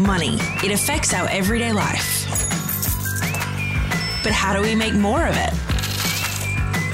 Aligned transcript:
Money. 0.00 0.38
It 0.64 0.72
affects 0.72 1.12
our 1.12 1.28
everyday 1.28 1.72
life. 1.72 2.26
But 4.22 4.32
how 4.32 4.54
do 4.54 4.62
we 4.62 4.74
make 4.74 4.94
more 4.94 5.26
of 5.26 5.34
it? 5.36 5.52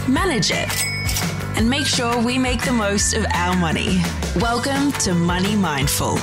Manage 0.08 0.50
it. 0.50 0.68
And 1.56 1.70
make 1.70 1.86
sure 1.86 2.20
we 2.20 2.36
make 2.36 2.64
the 2.64 2.72
most 2.72 3.14
of 3.14 3.24
our 3.32 3.56
money. 3.56 4.02
Welcome 4.36 4.90
to 5.00 5.14
Money 5.14 5.54
Mindful, 5.54 6.16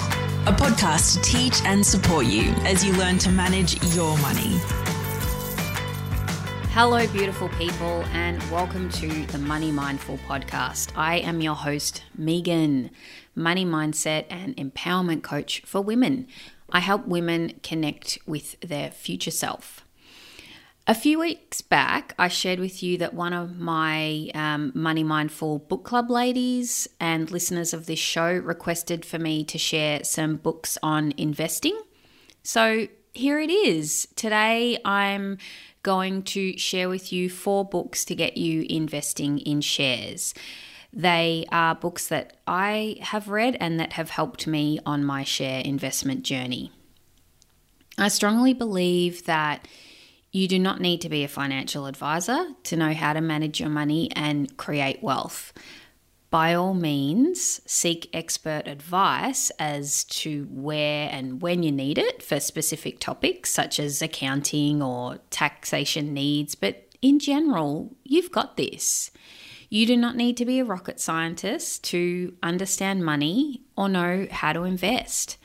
a 0.46 0.54
podcast 0.54 1.16
to 1.16 1.22
teach 1.22 1.62
and 1.64 1.86
support 1.86 2.26
you 2.26 2.52
as 2.66 2.84
you 2.84 2.92
learn 2.94 3.18
to 3.20 3.30
manage 3.30 3.82
your 3.96 4.18
money. 4.18 4.60
Hello, 6.76 7.06
beautiful 7.08 7.50
people, 7.50 8.04
and 8.14 8.42
welcome 8.52 8.90
to 8.90 9.26
the 9.28 9.38
Money 9.38 9.72
Mindful 9.72 10.18
podcast. 10.28 10.92
I 10.96 11.18
am 11.18 11.40
your 11.40 11.54
host, 11.54 12.04
Megan, 12.18 12.90
money 13.36 13.64
mindset 13.64 14.26
and 14.30 14.58
empowerment 14.58 15.22
coach 15.22 15.62
for 15.66 15.82
women. 15.82 16.28
I 16.74 16.80
help 16.80 17.08
women 17.08 17.60
connect 17.62 18.18
with 18.26 18.60
their 18.60 18.90
future 18.92 19.32
self. 19.32 19.86
A 20.86 20.94
few 20.94 21.20
weeks 21.20 21.62
back, 21.62 22.14
I 22.20 22.28
shared 22.28 22.60
with 22.60 22.84
you 22.84 22.98
that 22.98 23.14
one 23.14 23.32
of 23.32 23.58
my 23.58 24.30
um, 24.36 24.74
Money 24.76 25.04
Mindful 25.04 25.60
book 25.60 25.86
club 25.86 26.10
ladies 26.10 26.90
and 27.00 27.32
listeners 27.32 27.74
of 27.74 27.86
this 27.86 28.00
show 28.00 28.34
requested 28.34 29.06
for 29.06 29.18
me 29.18 29.46
to 29.46 29.58
share 29.58 30.04
some 30.04 30.36
books 30.36 30.78
on 30.84 31.14
investing. 31.16 31.80
So 32.42 32.90
here 33.14 33.40
it 33.40 33.50
is. 33.50 34.10
Today, 34.16 34.78
I'm 34.84 35.38
going 35.84 36.24
to 36.24 36.58
share 36.58 36.90
with 36.90 37.14
you 37.14 37.30
four 37.30 37.64
books 37.64 38.04
to 38.06 38.16
get 38.16 38.36
you 38.36 38.66
investing 38.70 39.38
in 39.40 39.62
shares. 39.62 40.34
They 40.94 41.46
are 41.52 41.76
books 41.76 42.08
that 42.08 42.38
I 42.46 42.98
have 43.02 43.28
read 43.28 43.58
and 43.60 43.80
that 43.80 43.94
have 43.94 44.12
helped 44.12 44.46
me 44.46 44.80
on 44.86 45.04
my 45.04 45.24
share 45.24 45.62
investment 45.62 46.24
journey. 46.24 46.72
I 47.98 48.08
strongly 48.08 48.54
believe 48.54 49.26
that 49.26 49.68
you 50.32 50.48
do 50.48 50.60
not 50.60 50.80
need 50.80 51.02
to 51.02 51.10
be 51.10 51.24
a 51.24 51.28
financial 51.28 51.86
advisor 51.86 52.46
to 52.64 52.76
know 52.76 52.94
how 52.94 53.14
to 53.14 53.22
manage 53.22 53.60
your 53.60 53.70
money 53.70 54.12
and 54.16 54.56
create 54.58 55.02
wealth 55.04 55.54
by 56.34 56.56
all 56.56 56.74
means, 56.74 57.62
seek 57.68 58.10
expert 58.12 58.64
advice 58.66 59.52
as 59.60 60.04
to 60.06 60.48
where 60.50 61.08
and 61.12 61.44
when 61.44 61.62
you 61.62 61.72
need 61.72 62.00
it 62.00 62.24
for 62.24 62.40
specific 62.40 63.00
topics 63.00 63.52
such 63.52 63.80
as 63.80 64.02
accounting 64.02 64.82
or 64.82 65.20
taxation 65.30 66.12
needs. 66.12 66.56
But 66.56 66.88
in 67.04 67.20
general, 67.20 67.96
you've 68.04 68.32
got 68.32 68.58
this. 68.58 69.12
You 69.74 69.88
do 69.88 69.98
not 69.98 70.16
need 70.16 70.38
to 70.38 70.46
be 70.46 70.60
a 70.60 70.66
rocket 70.66 71.00
scientist 71.00 71.84
to 71.86 72.36
understand 72.44 73.04
money 73.04 73.64
or 73.76 73.90
know 73.90 74.28
how 74.30 74.54
to 74.54 74.66
invest. 74.66 75.40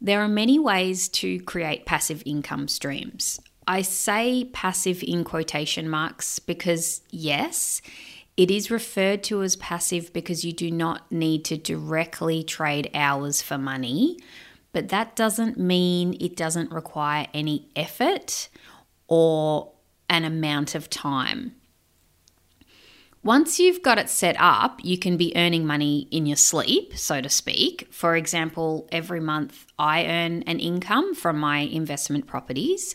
There 0.00 0.20
are 0.20 0.26
many 0.26 0.58
ways 0.58 1.08
to 1.10 1.38
create 1.42 1.86
passive 1.86 2.24
income 2.26 2.66
streams. 2.66 3.38
I 3.68 3.82
say 3.82 4.50
passive 4.52 5.04
in 5.04 5.22
quotation 5.22 5.88
marks 5.88 6.40
because, 6.40 7.02
yes, 7.12 7.82
it 8.36 8.50
is 8.50 8.68
referred 8.68 9.22
to 9.24 9.44
as 9.44 9.54
passive 9.54 10.12
because 10.12 10.44
you 10.44 10.52
do 10.52 10.68
not 10.68 11.12
need 11.12 11.44
to 11.44 11.56
directly 11.56 12.42
trade 12.42 12.90
hours 12.94 13.40
for 13.40 13.58
money, 13.58 14.18
but 14.72 14.88
that 14.88 15.14
doesn't 15.14 15.56
mean 15.56 16.16
it 16.18 16.34
doesn't 16.34 16.72
require 16.72 17.28
any 17.32 17.68
effort 17.76 18.48
or 19.06 19.70
an 20.10 20.24
amount 20.24 20.74
of 20.74 20.90
time. 20.90 21.54
Once 23.28 23.60
you've 23.60 23.82
got 23.82 23.98
it 23.98 24.08
set 24.08 24.34
up, 24.38 24.80
you 24.82 24.96
can 24.96 25.18
be 25.18 25.36
earning 25.36 25.66
money 25.66 26.08
in 26.10 26.24
your 26.24 26.34
sleep, 26.34 26.96
so 26.96 27.20
to 27.20 27.28
speak. 27.28 27.86
For 27.90 28.16
example, 28.16 28.88
every 28.90 29.20
month 29.20 29.66
I 29.78 30.06
earn 30.06 30.42
an 30.44 30.58
income 30.58 31.14
from 31.14 31.38
my 31.38 31.58
investment 31.58 32.26
properties. 32.26 32.94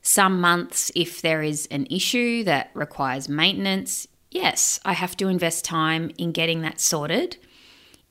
Some 0.00 0.40
months, 0.40 0.90
if 0.94 1.20
there 1.20 1.42
is 1.42 1.68
an 1.70 1.86
issue 1.90 2.42
that 2.44 2.70
requires 2.72 3.28
maintenance, 3.28 4.08
yes, 4.30 4.80
I 4.82 4.94
have 4.94 5.14
to 5.18 5.28
invest 5.28 5.66
time 5.66 6.10
in 6.16 6.32
getting 6.32 6.62
that 6.62 6.80
sorted 6.80 7.36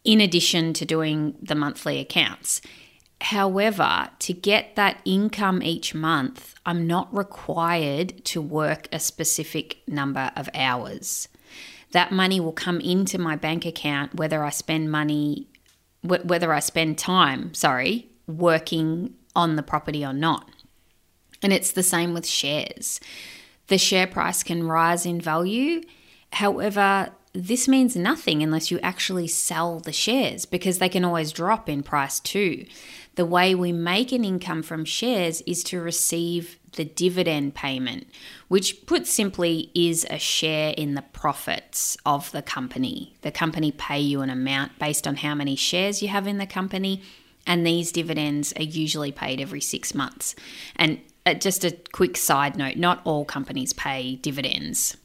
in 0.03 0.21
addition 0.21 0.71
to 0.73 0.85
doing 0.85 1.33
the 1.41 1.55
monthly 1.55 1.99
accounts. 1.99 2.61
However, 3.21 4.09
to 4.19 4.33
get 4.33 4.75
that 4.75 5.01
income 5.03 5.63
each 5.63 5.95
month, 5.95 6.53
I'm 6.63 6.85
not 6.85 7.11
required 7.11 8.23
to 8.25 8.39
work 8.39 8.87
a 8.91 8.99
specific 8.99 9.77
number 9.87 10.31
of 10.35 10.47
hours. 10.53 11.27
That 11.95 12.11
money 12.11 12.41
will 12.41 12.51
come 12.51 12.81
into 12.81 13.17
my 13.17 13.37
bank 13.37 13.65
account 13.65 14.15
whether 14.15 14.43
I 14.43 14.49
spend 14.49 14.91
money, 14.91 15.47
whether 16.03 16.51
I 16.51 16.59
spend 16.59 16.97
time, 16.97 17.53
sorry, 17.53 18.09
working 18.27 19.13
on 19.33 19.55
the 19.55 19.63
property 19.63 20.03
or 20.03 20.11
not. 20.11 20.49
And 21.41 21.53
it's 21.53 21.71
the 21.71 21.83
same 21.83 22.13
with 22.13 22.27
shares. 22.27 22.99
The 23.67 23.77
share 23.77 24.07
price 24.07 24.43
can 24.43 24.67
rise 24.67 25.05
in 25.05 25.21
value 25.21 25.83
However, 26.35 27.11
this 27.31 27.65
means 27.65 27.95
nothing 27.95 28.43
unless 28.43 28.69
you 28.69 28.77
actually 28.81 29.29
sell 29.29 29.79
the 29.79 29.93
shares 29.93 30.45
because 30.45 30.79
they 30.79 30.89
can 30.89 31.05
always 31.05 31.31
drop 31.31 31.69
in 31.69 31.81
price 31.81 32.19
too. 32.19 32.65
The 33.15 33.25
way 33.25 33.55
we 33.55 33.71
make 33.71 34.11
an 34.11 34.25
income 34.25 34.61
from 34.61 34.83
shares 34.83 35.41
is 35.47 35.63
to 35.65 35.79
receive 35.79 36.59
the 36.75 36.85
dividend 36.85 37.55
payment, 37.55 38.07
which 38.47 38.85
put 38.85 39.07
simply 39.07 39.71
is 39.73 40.05
a 40.09 40.19
share 40.19 40.73
in 40.77 40.93
the 40.93 41.01
profits 41.01 41.97
of 42.05 42.31
the 42.31 42.41
company. 42.41 43.15
The 43.21 43.31
company 43.31 43.71
pay 43.71 43.99
you 43.99 44.21
an 44.21 44.29
amount 44.29 44.77
based 44.79 45.07
on 45.07 45.17
how 45.17 45.35
many 45.35 45.55
shares 45.55 46.01
you 46.01 46.07
have 46.09 46.27
in 46.27 46.37
the 46.37 46.45
company, 46.45 47.01
and 47.47 47.65
these 47.65 47.91
dividends 47.91 48.53
are 48.53 48.63
usually 48.63 49.11
paid 49.11 49.39
every 49.39 49.61
6 49.61 49.93
months. 49.93 50.35
And 50.75 50.99
uh, 51.25 51.33
just 51.33 51.63
a 51.63 51.77
quick 51.91 52.17
side 52.17 52.55
note, 52.55 52.77
not 52.77 53.01
all 53.03 53.25
companies 53.25 53.73
pay 53.73 54.15
dividends. 54.17 54.95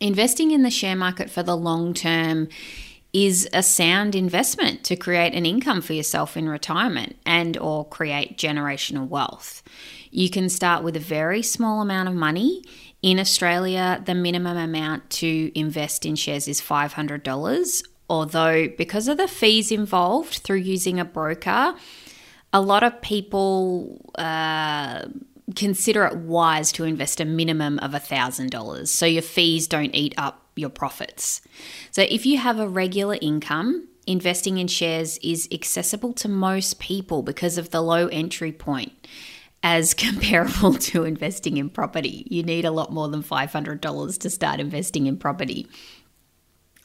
Investing 0.00 0.50
in 0.50 0.62
the 0.62 0.70
share 0.70 0.96
market 0.96 1.30
for 1.30 1.42
the 1.42 1.56
long 1.56 1.94
term 1.94 2.48
is 3.26 3.48
a 3.52 3.62
sound 3.62 4.14
investment 4.14 4.84
to 4.84 4.96
create 4.96 5.34
an 5.34 5.46
income 5.46 5.80
for 5.80 5.92
yourself 5.92 6.36
in 6.36 6.48
retirement 6.48 7.16
and 7.24 7.56
or 7.56 7.84
create 7.86 8.36
generational 8.36 9.08
wealth. 9.08 9.62
You 10.10 10.30
can 10.30 10.48
start 10.48 10.82
with 10.82 10.96
a 10.96 11.00
very 11.00 11.42
small 11.42 11.80
amount 11.80 12.08
of 12.08 12.14
money. 12.14 12.62
In 13.02 13.18
Australia, 13.18 14.02
the 14.04 14.14
minimum 14.14 14.56
amount 14.56 15.08
to 15.10 15.52
invest 15.58 16.04
in 16.04 16.16
shares 16.16 16.48
is 16.48 16.60
$500, 16.60 17.82
although 18.10 18.68
because 18.76 19.08
of 19.08 19.16
the 19.16 19.28
fees 19.28 19.70
involved 19.70 20.38
through 20.38 20.58
using 20.58 20.98
a 20.98 21.04
broker, 21.04 21.74
a 22.52 22.60
lot 22.60 22.82
of 22.82 23.00
people 23.02 24.00
uh, 24.16 25.06
consider 25.54 26.04
it 26.06 26.16
wise 26.16 26.72
to 26.72 26.84
invest 26.84 27.20
a 27.20 27.24
minimum 27.24 27.78
of 27.80 27.92
$1,000 27.92 28.88
so 28.88 29.06
your 29.06 29.22
fees 29.22 29.68
don't 29.68 29.94
eat 29.94 30.14
up 30.16 30.47
your 30.58 30.70
profits. 30.70 31.40
So 31.90 32.02
if 32.02 32.26
you 32.26 32.38
have 32.38 32.58
a 32.58 32.68
regular 32.68 33.16
income, 33.20 33.88
investing 34.06 34.58
in 34.58 34.66
shares 34.68 35.18
is 35.18 35.48
accessible 35.52 36.12
to 36.14 36.28
most 36.28 36.78
people 36.78 37.22
because 37.22 37.58
of 37.58 37.70
the 37.70 37.80
low 37.80 38.08
entry 38.08 38.52
point 38.52 38.92
as 39.62 39.94
comparable 40.06 40.74
to 40.74 41.04
investing 41.04 41.56
in 41.56 41.70
property. 41.70 42.26
You 42.30 42.42
need 42.42 42.64
a 42.64 42.70
lot 42.70 42.92
more 42.92 43.08
than 43.08 43.22
$500 43.22 44.18
to 44.18 44.30
start 44.30 44.60
investing 44.60 45.06
in 45.06 45.16
property. 45.16 45.68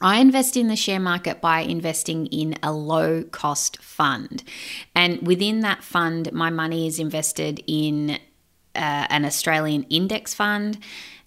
I 0.00 0.18
invest 0.18 0.56
in 0.56 0.68
the 0.68 0.76
share 0.76 1.00
market 1.00 1.40
by 1.40 1.60
investing 1.60 2.26
in 2.26 2.56
a 2.62 2.72
low 2.72 3.22
cost 3.22 3.80
fund. 3.80 4.42
And 4.94 5.26
within 5.26 5.60
that 5.60 5.82
fund, 5.82 6.30
my 6.32 6.50
money 6.50 6.86
is 6.86 6.98
invested 6.98 7.62
in 7.66 8.18
uh, 8.74 9.06
an 9.08 9.24
Australian 9.24 9.84
index 9.84 10.34
fund, 10.34 10.78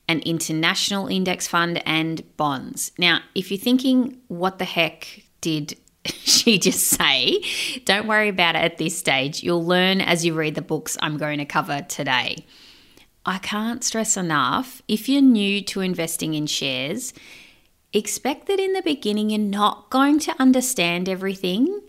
an 0.08 0.20
international 0.22 1.08
index 1.08 1.48
fund, 1.48 1.82
and 1.86 2.24
bonds. 2.38 2.92
Now, 2.98 3.20
if 3.36 3.52
you're 3.52 3.60
thinking, 3.60 4.20
what 4.28 4.60
the 4.60 4.66
heck 4.66 5.22
did 5.42 5.78
she 6.06 6.58
just 6.58 6.86
say? 6.86 7.44
Don't 7.86 8.08
worry 8.08 8.30
about 8.30 8.56
it 8.56 8.64
at 8.64 8.78
this 8.78 8.98
stage. 8.98 9.44
You'll 9.44 9.66
learn 9.66 10.02
as 10.02 10.26
you 10.26 10.34
read 10.34 10.56
the 10.56 10.62
books 10.62 10.98
I'm 11.02 11.18
going 11.18 11.40
to 11.40 11.46
cover 11.46 11.82
today. 11.82 12.46
I 13.26 13.40
can't 13.40 13.84
stress 13.84 14.16
enough 14.16 14.82
if 14.88 15.10
you're 15.10 15.22
new 15.22 15.62
to 15.64 15.82
investing 15.82 16.34
in 16.34 16.48
shares, 16.48 17.14
expect 17.92 18.48
that 18.48 18.60
in 18.60 18.72
the 18.72 18.82
beginning 18.82 19.30
you're 19.32 19.40
not 19.40 19.90
going 19.90 20.20
to 20.20 20.36
understand 20.40 21.10
everything 21.10 21.82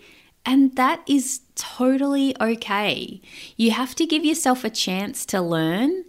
and 0.49 0.75
that 0.77 1.03
is 1.07 1.43
totally 1.55 2.35
okay. 2.41 3.21
You 3.57 3.71
have 3.73 3.95
to 3.97 4.07
give 4.07 4.25
yourself 4.25 4.65
a 4.65 4.71
chance 4.71 5.27
to 5.27 5.43
learn, 5.43 6.05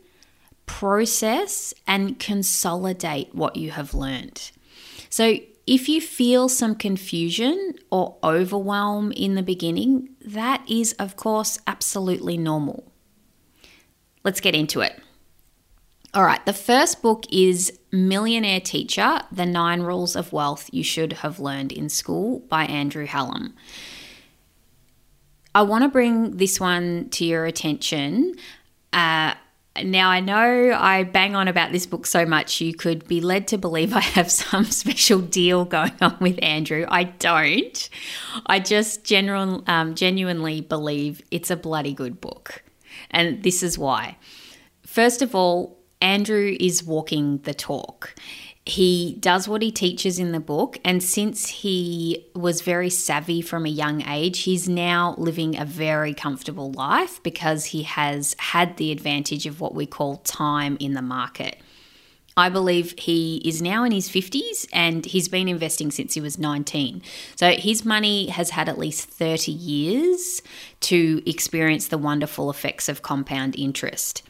process, 0.70 1.74
and 1.88 2.20
consolidate 2.20 3.34
what 3.34 3.56
you 3.56 3.72
have 3.72 3.96
learned. 3.96 4.52
So, 5.10 5.40
if 5.66 5.90
you 5.90 6.00
feel 6.00 6.48
some 6.48 6.76
confusion 6.76 7.74
or 7.90 8.18
overwhelm 8.24 9.12
in 9.14 9.34
the 9.34 9.42
beginning, 9.42 10.10
that 10.24 10.64
is, 10.70 10.94
of 10.94 11.16
course, 11.16 11.58
absolutely 11.66 12.38
normal. 12.38 12.92
Let's 14.24 14.40
get 14.40 14.54
into 14.54 14.82
it. 14.82 15.02
All 16.14 16.24
right, 16.24 16.44
the 16.46 16.54
first 16.54 17.02
book 17.02 17.26
is 17.32 17.78
Millionaire 17.92 18.62
Teacher 18.62 19.22
The 19.32 19.48
Nine 19.48 19.82
Rules 19.82 20.16
of 20.16 20.32
Wealth 20.32 20.70
You 20.72 20.84
Should 20.84 21.14
Have 21.14 21.40
Learned 21.40 21.72
in 21.72 21.90
School 21.90 22.42
by 22.48 22.66
Andrew 22.66 23.08
Hallam. 23.08 23.56
I 25.56 25.64
want 25.64 25.84
to 25.84 25.90
bring 25.90 26.38
this 26.38 26.60
one 26.60 27.10
to 27.10 27.26
your 27.26 27.46
attention. 27.46 28.36
Uh, 28.94 29.34
now, 29.84 30.10
I 30.10 30.20
know 30.20 30.78
I 30.78 31.04
bang 31.04 31.36
on 31.36 31.48
about 31.48 31.72
this 31.72 31.86
book 31.86 32.06
so 32.06 32.26
much, 32.26 32.62
you 32.62 32.74
could 32.74 33.08
be 33.08 33.22
led 33.22 33.48
to 33.50 33.58
believe 33.58 33.94
I 33.94 34.02
have 34.02 34.32
some 34.32 34.66
special 34.72 35.20
deal 35.20 35.66
going 35.66 35.94
on 36.02 36.18
with 36.20 36.40
Andrew. 36.42 36.86
I 36.90 37.06
don't. 37.06 37.90
I 38.46 38.60
just 38.60 39.04
general, 39.04 39.64
um, 39.68 39.96
genuinely 39.96 40.62
believe 40.62 41.22
it's 41.32 41.52
a 41.52 41.56
bloody 41.56 41.94
good 41.94 42.22
book. 42.22 42.64
And 43.12 43.44
this 43.44 43.64
is 43.64 43.78
why. 43.78 44.18
First 44.86 45.22
of 45.22 45.36
all, 45.36 45.78
Andrew 46.02 46.56
is 46.60 46.84
walking 46.84 47.40
the 47.40 47.54
talk. 47.54 48.16
He 48.70 49.18
does 49.20 49.48
what 49.48 49.64
he 49.64 49.72
teaches 49.72 50.20
in 50.20 50.32
the 50.32 50.40
book, 50.40 50.80
and 50.86 51.02
since 51.02 51.50
he 51.50 52.28
was 52.36 52.62
very 52.62 52.92
savvy 52.92 53.42
from 53.42 53.66
a 53.66 53.70
young 53.70 54.08
age, 54.08 54.42
he's 54.42 54.70
now 54.70 55.16
living 55.18 55.58
a 55.58 55.66
very 55.66 56.14
comfortable 56.14 56.72
life 56.74 57.22
because 57.24 57.66
he 57.66 57.82
has 57.82 58.36
had 58.38 58.78
the 58.78 58.92
advantage 58.92 59.48
of 59.48 59.60
what 59.60 59.74
we 59.74 59.88
call 59.88 60.18
time 60.18 60.78
in 60.80 60.94
the 60.94 61.02
market. 61.02 61.58
I 62.38 62.50
believe 62.50 62.94
he 63.00 63.42
is 63.44 63.60
now 63.60 63.84
in 63.84 63.92
his 63.92 64.08
50s 64.08 64.68
and 64.72 65.04
he's 65.04 65.28
been 65.28 65.50
investing 65.50 65.90
since 65.90 66.14
he 66.14 66.22
was 66.22 66.38
19. 66.38 67.02
So 67.38 67.52
his 67.54 67.84
money 67.84 68.28
has 68.28 68.52
had 68.52 68.70
at 68.70 68.78
least 68.78 69.10
30 69.10 69.52
years 69.52 70.44
to 70.82 71.24
experience 71.26 71.88
the 71.88 71.98
wonderful 71.98 72.52
effects 72.52 72.88
of 72.88 73.02
compound 73.02 73.56
interest. 73.58 74.22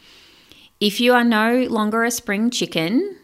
If 0.80 1.02
you 1.02 1.14
are 1.14 1.26
no 1.26 1.66
longer 1.66 2.06
a 2.06 2.10
spring 2.10 2.50
chicken, 2.50 3.18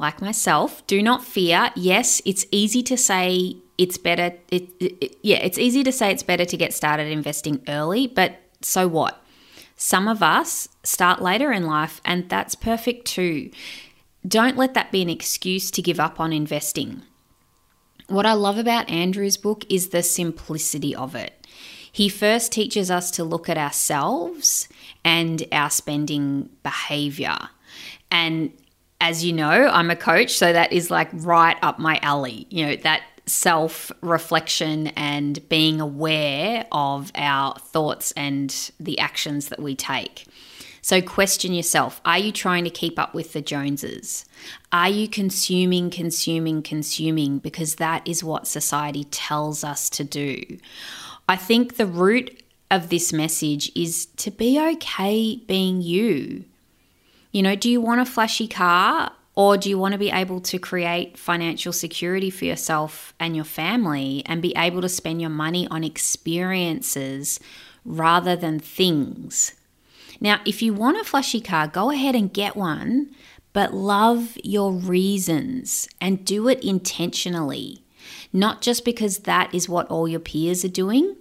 like 0.00 0.20
myself, 0.20 0.84
do 0.86 1.02
not 1.02 1.22
fear. 1.22 1.70
Yes, 1.76 2.20
it's 2.24 2.46
easy 2.50 2.82
to 2.84 2.96
say 2.96 3.56
it's 3.78 3.98
better. 3.98 4.32
It, 4.50 4.70
it, 4.80 5.16
yeah, 5.22 5.36
it's 5.38 5.58
easy 5.58 5.84
to 5.84 5.92
say 5.92 6.10
it's 6.10 6.22
better 6.22 6.44
to 6.44 6.56
get 6.56 6.74
started 6.74 7.08
investing 7.08 7.62
early, 7.68 8.06
but 8.06 8.36
so 8.62 8.88
what? 8.88 9.22
Some 9.76 10.08
of 10.08 10.22
us 10.22 10.68
start 10.82 11.22
later 11.22 11.52
in 11.52 11.64
life, 11.66 12.00
and 12.04 12.28
that's 12.28 12.54
perfect 12.54 13.06
too. 13.06 13.50
Don't 14.26 14.56
let 14.56 14.74
that 14.74 14.92
be 14.92 15.00
an 15.02 15.08
excuse 15.08 15.70
to 15.70 15.82
give 15.82 16.00
up 16.00 16.20
on 16.20 16.32
investing. 16.32 17.02
What 18.06 18.26
I 18.26 18.32
love 18.32 18.58
about 18.58 18.90
Andrew's 18.90 19.36
book 19.36 19.64
is 19.70 19.88
the 19.88 20.02
simplicity 20.02 20.94
of 20.94 21.14
it. 21.14 21.46
He 21.92 22.08
first 22.08 22.52
teaches 22.52 22.90
us 22.90 23.10
to 23.12 23.24
look 23.24 23.48
at 23.48 23.58
ourselves 23.58 24.68
and 25.04 25.46
our 25.52 25.70
spending 25.70 26.50
behavior. 26.62 27.36
And 28.10 28.52
as 29.00 29.24
you 29.24 29.32
know, 29.32 29.68
I'm 29.68 29.90
a 29.90 29.96
coach, 29.96 30.32
so 30.32 30.52
that 30.52 30.72
is 30.72 30.90
like 30.90 31.08
right 31.12 31.56
up 31.62 31.78
my 31.78 31.98
alley. 32.02 32.46
You 32.50 32.66
know, 32.66 32.76
that 32.76 33.02
self 33.26 33.90
reflection 34.00 34.88
and 34.88 35.48
being 35.48 35.80
aware 35.80 36.66
of 36.72 37.10
our 37.14 37.54
thoughts 37.58 38.12
and 38.12 38.70
the 38.78 38.98
actions 38.98 39.48
that 39.48 39.60
we 39.60 39.74
take. 39.74 40.26
So, 40.82 41.00
question 41.00 41.52
yourself 41.52 42.00
Are 42.04 42.18
you 42.18 42.32
trying 42.32 42.64
to 42.64 42.70
keep 42.70 42.98
up 42.98 43.14
with 43.14 43.32
the 43.32 43.42
Joneses? 43.42 44.24
Are 44.72 44.88
you 44.88 45.08
consuming, 45.08 45.90
consuming, 45.90 46.62
consuming 46.62 47.38
because 47.38 47.76
that 47.76 48.06
is 48.06 48.24
what 48.24 48.46
society 48.46 49.04
tells 49.04 49.64
us 49.64 49.88
to 49.90 50.04
do? 50.04 50.58
I 51.28 51.36
think 51.36 51.76
the 51.76 51.86
root 51.86 52.42
of 52.70 52.88
this 52.88 53.12
message 53.12 53.70
is 53.74 54.06
to 54.16 54.30
be 54.30 54.58
okay 54.58 55.36
being 55.36 55.80
you. 55.82 56.44
You 57.32 57.42
know, 57.42 57.54
do 57.54 57.70
you 57.70 57.80
want 57.80 58.00
a 58.00 58.04
flashy 58.04 58.48
car 58.48 59.12
or 59.36 59.56
do 59.56 59.68
you 59.68 59.78
want 59.78 59.92
to 59.92 59.98
be 59.98 60.10
able 60.10 60.40
to 60.40 60.58
create 60.58 61.16
financial 61.16 61.72
security 61.72 62.28
for 62.28 62.44
yourself 62.44 63.14
and 63.20 63.36
your 63.36 63.44
family 63.44 64.24
and 64.26 64.42
be 64.42 64.52
able 64.56 64.80
to 64.82 64.88
spend 64.88 65.20
your 65.20 65.30
money 65.30 65.68
on 65.70 65.84
experiences 65.84 67.38
rather 67.84 68.34
than 68.34 68.58
things? 68.58 69.54
Now, 70.20 70.40
if 70.44 70.60
you 70.60 70.74
want 70.74 71.00
a 71.00 71.04
flashy 71.04 71.40
car, 71.40 71.68
go 71.68 71.90
ahead 71.90 72.16
and 72.16 72.32
get 72.32 72.56
one, 72.56 73.14
but 73.52 73.72
love 73.72 74.36
your 74.42 74.72
reasons 74.72 75.88
and 76.00 76.24
do 76.24 76.48
it 76.48 76.62
intentionally. 76.64 77.82
Not 78.32 78.60
just 78.60 78.84
because 78.84 79.18
that 79.18 79.54
is 79.54 79.68
what 79.68 79.86
all 79.88 80.08
your 80.08 80.20
peers 80.20 80.64
are 80.64 80.68
doing. 80.68 81.16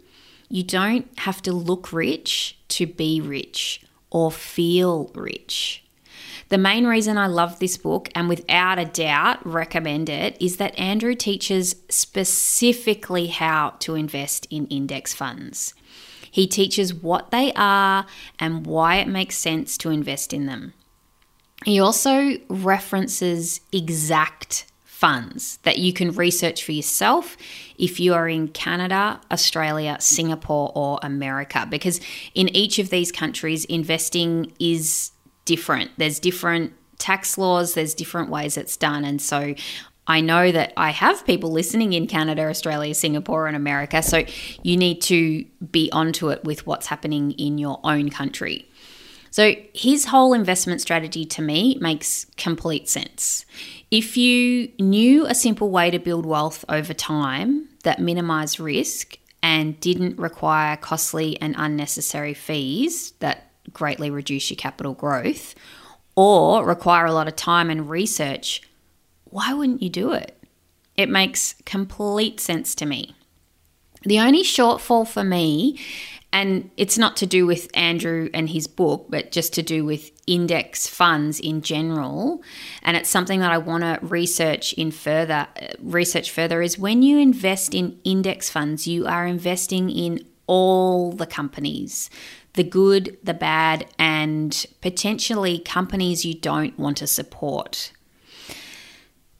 You 0.49 0.63
don't 0.63 1.07
have 1.19 1.41
to 1.43 1.53
look 1.53 1.93
rich 1.93 2.57
to 2.69 2.87
be 2.87 3.21
rich 3.21 3.81
or 4.09 4.31
feel 4.31 5.11
rich. 5.13 5.83
The 6.49 6.57
main 6.57 6.85
reason 6.85 7.17
I 7.17 7.27
love 7.27 7.59
this 7.59 7.77
book, 7.77 8.09
and 8.15 8.27
without 8.27 8.79
a 8.79 8.85
doubt 8.85 9.45
recommend 9.45 10.09
it, 10.09 10.35
is 10.41 10.57
that 10.57 10.77
Andrew 10.79 11.15
teaches 11.15 11.75
specifically 11.89 13.27
how 13.27 13.75
to 13.79 13.95
invest 13.95 14.47
in 14.49 14.65
index 14.67 15.13
funds. 15.13 15.73
He 16.31 16.47
teaches 16.47 16.93
what 16.93 17.31
they 17.31 17.51
are 17.53 18.05
and 18.39 18.65
why 18.65 18.97
it 18.97 19.07
makes 19.07 19.37
sense 19.37 19.77
to 19.79 19.89
invest 19.89 20.33
in 20.33 20.45
them. 20.45 20.73
He 21.65 21.79
also 21.79 22.37
references 22.49 23.61
exact 23.71 24.65
funds 24.85 25.59
that 25.63 25.77
you 25.77 25.93
can 25.93 26.11
research 26.11 26.63
for 26.63 26.73
yourself 26.73 27.37
if 27.77 27.99
you 28.01 28.13
are 28.13 28.27
in 28.27 28.49
Canada, 28.49 29.19
Australia, 29.31 29.95
Singapore, 29.99 30.73
or 30.75 30.99
America, 31.01 31.65
because 31.69 32.01
in 32.35 32.49
each 32.49 32.79
of 32.79 32.89
these 32.89 33.11
countries, 33.11 33.63
investing 33.65 34.51
is 34.59 35.11
different. 35.49 35.89
There's 35.97 36.19
different 36.19 36.73
tax 36.99 37.39
laws, 37.39 37.73
there's 37.73 37.95
different 37.95 38.29
ways 38.29 38.55
it's 38.55 38.77
done. 38.77 39.03
And 39.03 39.19
so 39.19 39.55
I 40.05 40.21
know 40.21 40.51
that 40.51 40.73
I 40.77 40.91
have 40.91 41.25
people 41.25 41.51
listening 41.51 41.93
in 41.93 42.05
Canada, 42.05 42.47
Australia, 42.47 42.93
Singapore, 42.93 43.47
and 43.47 43.55
America. 43.55 44.03
So 44.03 44.25
you 44.61 44.77
need 44.77 45.01
to 45.03 45.43
be 45.71 45.89
onto 45.91 46.29
it 46.29 46.43
with 46.43 46.67
what's 46.67 46.85
happening 46.85 47.31
in 47.31 47.57
your 47.57 47.79
own 47.83 48.11
country. 48.11 48.69
So 49.31 49.55
his 49.73 50.05
whole 50.05 50.33
investment 50.33 50.81
strategy 50.81 51.25
to 51.25 51.41
me 51.41 51.77
makes 51.81 52.27
complete 52.37 52.87
sense. 52.87 53.45
If 53.89 54.17
you 54.17 54.71
knew 54.79 55.25
a 55.25 55.33
simple 55.33 55.71
way 55.71 55.89
to 55.89 55.97
build 55.97 56.27
wealth 56.27 56.63
over 56.69 56.93
time 56.93 57.69
that 57.83 57.99
minimized 57.99 58.59
risk 58.59 59.17
and 59.41 59.79
didn't 59.79 60.19
require 60.19 60.77
costly 60.77 61.41
and 61.41 61.55
unnecessary 61.57 62.35
fees 62.35 63.13
that 63.19 63.48
greatly 63.73 64.09
reduce 64.09 64.49
your 64.49 64.57
capital 64.57 64.93
growth 64.93 65.55
or 66.15 66.65
require 66.65 67.05
a 67.05 67.13
lot 67.13 67.27
of 67.27 67.35
time 67.35 67.69
and 67.69 67.89
research, 67.89 68.61
why 69.25 69.53
wouldn't 69.53 69.81
you 69.81 69.89
do 69.89 70.11
it? 70.11 70.35
It 70.97 71.09
makes 71.09 71.55
complete 71.65 72.39
sense 72.39 72.75
to 72.75 72.85
me. 72.85 73.15
The 74.03 74.19
only 74.19 74.43
shortfall 74.43 75.07
for 75.07 75.23
me, 75.23 75.79
and 76.31 76.69
it's 76.77 76.97
not 76.97 77.17
to 77.17 77.25
do 77.25 77.45
with 77.45 77.69
Andrew 77.73 78.29
and 78.33 78.49
his 78.49 78.67
book, 78.67 79.07
but 79.09 79.31
just 79.31 79.53
to 79.53 79.63
do 79.63 79.85
with 79.85 80.11
index 80.27 80.87
funds 80.87 81.39
in 81.39 81.61
general, 81.61 82.41
and 82.83 82.95
it's 82.95 83.09
something 83.09 83.39
that 83.39 83.51
I 83.51 83.57
want 83.57 83.83
to 83.83 83.99
research 84.01 84.73
in 84.73 84.91
further 84.91 85.47
uh, 85.61 85.67
research 85.81 86.31
further 86.31 86.61
is 86.61 86.77
when 86.77 87.01
you 87.01 87.17
invest 87.17 87.73
in 87.73 87.99
index 88.03 88.49
funds, 88.49 88.87
you 88.87 89.05
are 89.05 89.25
investing 89.25 89.89
in 89.89 90.25
all 90.47 91.11
the 91.11 91.27
companies 91.27 92.09
the 92.53 92.63
good, 92.63 93.17
the 93.23 93.33
bad, 93.33 93.85
and 93.97 94.65
potentially 94.81 95.59
companies 95.59 96.25
you 96.25 96.33
don't 96.33 96.77
want 96.79 96.97
to 96.97 97.07
support. 97.07 97.91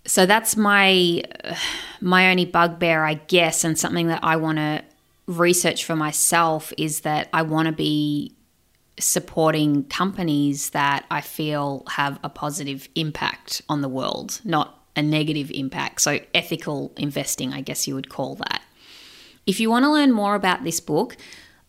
So 0.06 0.25
that's 0.25 0.56
my 0.56 1.24
my 2.01 2.32
only 2.32 2.46
bugbear, 2.46 3.04
I 3.04 3.16
guess, 3.16 3.63
and 3.63 3.78
something 3.78 4.08
that 4.08 4.24
I 4.24 4.36
want 4.36 4.58
to 4.58 4.84
research 5.28 5.86
for 5.86 5.96
myself 5.96 6.74
is 6.78 7.01
that 7.01 7.30
I 7.34 7.44
want 7.44 7.68
to 7.68 7.72
be 7.72 8.36
supporting 9.00 9.84
companies 9.86 10.72
that 10.72 11.06
I 11.10 11.22
feel 11.22 11.84
have 11.92 12.20
a 12.24 12.30
positive 12.30 12.89
impact 12.96 13.62
on 13.70 13.82
the 13.82 13.88
world, 13.88 14.42
not 14.44 14.84
a 14.96 15.01
negative 15.01 15.51
impact. 15.51 16.01
So 16.01 16.20
ethical 16.34 16.92
investing, 16.98 17.54
I 17.54 17.62
guess 17.62 17.88
you 17.88 17.96
would 17.96 18.10
call 18.10 18.36
that. 18.36 18.62
If 19.46 19.60
you 19.60 19.70
want 19.70 19.86
to 19.86 19.92
learn 19.92 20.12
more 20.12 20.36
about 20.36 20.63
this 20.63 20.80
book, 20.80 21.16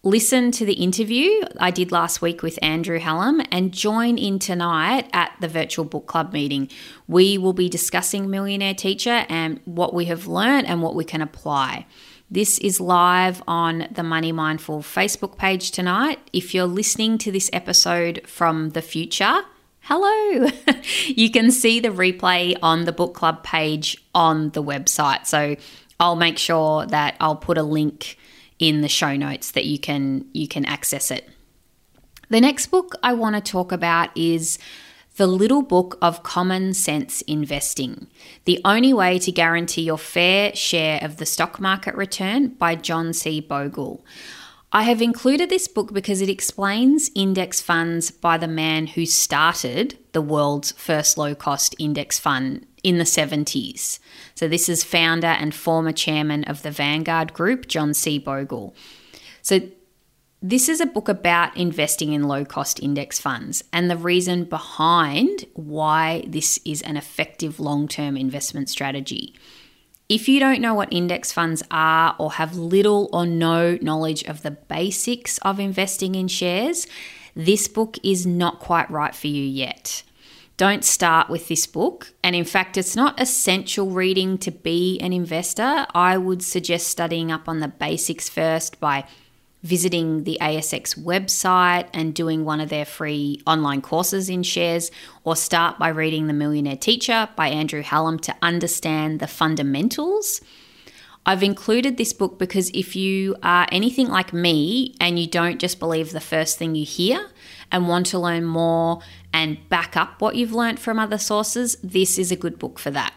listen 0.02 0.50
to 0.50 0.64
the 0.64 0.74
interview 0.74 1.42
I 1.58 1.70
did 1.70 1.92
last 1.92 2.22
week 2.22 2.42
with 2.42 2.58
Andrew 2.62 2.98
Hallam 2.98 3.42
and 3.50 3.72
join 3.72 4.16
in 4.16 4.38
tonight 4.38 5.08
at 5.12 5.34
the 5.40 5.48
virtual 5.48 5.84
book 5.84 6.06
club 6.06 6.32
meeting. 6.32 6.70
We 7.06 7.36
will 7.36 7.52
be 7.52 7.68
discussing 7.68 8.30
Millionaire 8.30 8.74
Teacher 8.74 9.26
and 9.28 9.60
what 9.66 9.92
we 9.92 10.06
have 10.06 10.26
learned 10.26 10.66
and 10.66 10.82
what 10.82 10.94
we 10.94 11.04
can 11.04 11.20
apply. 11.20 11.86
This 12.30 12.58
is 12.58 12.80
live 12.80 13.42
on 13.46 13.88
the 13.90 14.02
Money 14.02 14.32
Mindful 14.32 14.82
Facebook 14.82 15.36
page 15.36 15.70
tonight. 15.70 16.18
If 16.32 16.54
you're 16.54 16.64
listening 16.64 17.18
to 17.18 17.32
this 17.32 17.50
episode 17.52 18.22
from 18.24 18.70
the 18.70 18.82
future, 18.82 19.42
hello. 19.80 20.48
you 21.06 21.30
can 21.30 21.50
see 21.50 21.80
the 21.80 21.88
replay 21.88 22.56
on 22.62 22.84
the 22.84 22.92
book 22.92 23.14
club 23.14 23.42
page 23.42 24.02
on 24.14 24.50
the 24.50 24.62
website. 24.62 25.26
So 25.26 25.56
I'll 25.98 26.16
make 26.16 26.38
sure 26.38 26.86
that 26.86 27.16
I'll 27.20 27.36
put 27.36 27.58
a 27.58 27.62
link 27.62 28.16
in 28.60 28.82
the 28.82 28.88
show 28.88 29.16
notes 29.16 29.50
that 29.52 29.64
you 29.64 29.78
can 29.78 30.26
you 30.32 30.46
can 30.46 30.64
access 30.66 31.10
it. 31.10 31.28
The 32.28 32.40
next 32.40 32.66
book 32.66 32.94
I 33.02 33.14
want 33.14 33.34
to 33.34 33.40
talk 33.40 33.72
about 33.72 34.16
is 34.16 34.56
The 35.16 35.26
Little 35.26 35.62
Book 35.62 35.98
of 36.00 36.22
Common 36.22 36.74
Sense 36.74 37.22
Investing 37.22 38.06
The 38.44 38.60
Only 38.64 38.92
Way 38.92 39.18
to 39.18 39.32
Guarantee 39.32 39.82
Your 39.82 39.98
Fair 39.98 40.54
Share 40.54 41.00
of 41.02 41.16
the 41.16 41.26
Stock 41.26 41.58
Market 41.58 41.96
Return 41.96 42.48
by 42.48 42.76
John 42.76 43.12
C. 43.12 43.40
Bogle. 43.40 44.04
I 44.72 44.84
have 44.84 45.02
included 45.02 45.50
this 45.50 45.66
book 45.66 45.92
because 45.92 46.20
it 46.20 46.28
explains 46.28 47.10
index 47.16 47.60
funds 47.60 48.12
by 48.12 48.38
the 48.38 48.46
man 48.46 48.86
who 48.86 49.04
started 49.04 49.98
the 50.12 50.22
world's 50.22 50.70
first 50.70 51.18
low 51.18 51.34
cost 51.34 51.74
index 51.80 52.20
fund 52.20 52.64
in 52.82 52.98
the 52.98 53.04
70s. 53.04 53.98
So, 54.34 54.48
this 54.48 54.68
is 54.68 54.84
founder 54.84 55.26
and 55.26 55.54
former 55.54 55.92
chairman 55.92 56.44
of 56.44 56.62
the 56.62 56.70
Vanguard 56.70 57.32
Group, 57.32 57.68
John 57.68 57.94
C. 57.94 58.18
Bogle. 58.18 58.74
So, 59.42 59.60
this 60.42 60.70
is 60.70 60.80
a 60.80 60.86
book 60.86 61.08
about 61.10 61.54
investing 61.54 62.14
in 62.14 62.26
low 62.26 62.46
cost 62.46 62.82
index 62.82 63.20
funds 63.20 63.62
and 63.74 63.90
the 63.90 63.96
reason 63.96 64.44
behind 64.44 65.44
why 65.52 66.24
this 66.26 66.58
is 66.64 66.80
an 66.80 66.96
effective 66.96 67.60
long 67.60 67.86
term 67.86 68.16
investment 68.16 68.70
strategy. 68.70 69.34
If 70.08 70.28
you 70.28 70.40
don't 70.40 70.62
know 70.62 70.74
what 70.74 70.92
index 70.92 71.30
funds 71.30 71.62
are 71.70 72.16
or 72.18 72.32
have 72.32 72.56
little 72.56 73.10
or 73.12 73.26
no 73.26 73.78
knowledge 73.82 74.24
of 74.24 74.42
the 74.42 74.50
basics 74.50 75.36
of 75.38 75.60
investing 75.60 76.14
in 76.14 76.26
shares, 76.26 76.86
this 77.36 77.68
book 77.68 77.98
is 78.02 78.26
not 78.26 78.60
quite 78.60 78.90
right 78.90 79.14
for 79.14 79.28
you 79.28 79.44
yet. 79.44 80.02
Don't 80.60 80.84
start 80.84 81.30
with 81.30 81.48
this 81.48 81.66
book. 81.66 82.12
And 82.22 82.36
in 82.36 82.44
fact, 82.44 82.76
it's 82.76 82.94
not 82.94 83.18
essential 83.18 83.88
reading 83.88 84.36
to 84.36 84.50
be 84.50 84.98
an 85.00 85.10
investor. 85.10 85.86
I 85.94 86.18
would 86.18 86.42
suggest 86.42 86.88
studying 86.88 87.32
up 87.32 87.48
on 87.48 87.60
the 87.60 87.68
basics 87.68 88.28
first 88.28 88.78
by 88.78 89.06
visiting 89.62 90.24
the 90.24 90.36
ASX 90.38 91.02
website 91.02 91.88
and 91.94 92.14
doing 92.14 92.44
one 92.44 92.60
of 92.60 92.68
their 92.68 92.84
free 92.84 93.40
online 93.46 93.80
courses 93.80 94.28
in 94.28 94.42
shares, 94.42 94.90
or 95.24 95.34
start 95.34 95.78
by 95.78 95.88
reading 95.88 96.26
The 96.26 96.34
Millionaire 96.34 96.76
Teacher 96.76 97.30
by 97.36 97.48
Andrew 97.48 97.80
Hallam 97.80 98.18
to 98.18 98.36
understand 98.42 99.18
the 99.18 99.28
fundamentals. 99.28 100.42
I've 101.24 101.42
included 101.42 101.96
this 101.96 102.12
book 102.12 102.38
because 102.38 102.70
if 102.70 102.96
you 102.96 103.36
are 103.42 103.66
anything 103.72 104.08
like 104.08 104.32
me 104.32 104.94
and 105.00 105.18
you 105.18 105.26
don't 105.26 105.58
just 105.58 105.78
believe 105.78 106.12
the 106.12 106.20
first 106.20 106.58
thing 106.58 106.74
you 106.74 106.84
hear 106.84 107.30
and 107.70 107.88
want 107.88 108.06
to 108.06 108.18
learn 108.18 108.44
more 108.44 109.00
and 109.32 109.68
back 109.68 109.96
up 109.96 110.20
what 110.20 110.36
you've 110.36 110.52
learned 110.52 110.80
from 110.80 110.98
other 110.98 111.18
sources, 111.18 111.76
this 111.82 112.18
is 112.18 112.32
a 112.32 112.36
good 112.36 112.58
book 112.58 112.78
for 112.78 112.90
that. 112.90 113.14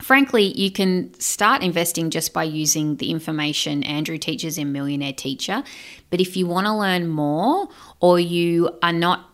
Frankly, 0.00 0.58
you 0.58 0.70
can 0.70 1.12
start 1.20 1.62
investing 1.62 2.10
just 2.10 2.32
by 2.32 2.44
using 2.44 2.96
the 2.96 3.10
information 3.10 3.82
Andrew 3.82 4.16
teaches 4.16 4.56
in 4.56 4.72
Millionaire 4.72 5.12
Teacher. 5.12 5.62
But 6.08 6.20
if 6.20 6.36
you 6.36 6.46
want 6.46 6.66
to 6.66 6.74
learn 6.74 7.08
more 7.08 7.68
or 8.00 8.18
you 8.18 8.78
are 8.82 8.92
not 8.92 9.26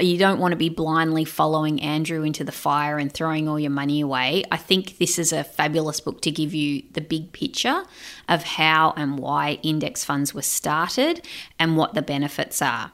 you 0.00 0.18
don't 0.18 0.40
want 0.40 0.52
to 0.52 0.56
be 0.56 0.68
blindly 0.68 1.24
following 1.24 1.80
Andrew 1.80 2.22
into 2.22 2.42
the 2.42 2.52
fire 2.52 2.98
and 2.98 3.12
throwing 3.12 3.48
all 3.48 3.60
your 3.60 3.70
money 3.70 4.00
away. 4.00 4.42
I 4.50 4.56
think 4.56 4.98
this 4.98 5.16
is 5.16 5.32
a 5.32 5.44
fabulous 5.44 6.00
book 6.00 6.20
to 6.22 6.32
give 6.32 6.54
you 6.54 6.82
the 6.92 7.00
big 7.00 7.32
picture 7.32 7.84
of 8.28 8.42
how 8.42 8.94
and 8.96 9.16
why 9.18 9.60
index 9.62 10.04
funds 10.04 10.34
were 10.34 10.42
started 10.42 11.24
and 11.58 11.76
what 11.76 11.94
the 11.94 12.02
benefits 12.02 12.60
are. 12.60 12.90